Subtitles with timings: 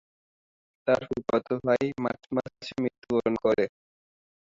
[0.87, 3.65] তার ফুফাতো ভাই মার্চ মাসে মৃত্যুবরণ করে।